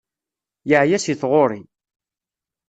[0.69, 1.61] Yeεya si tɣuri.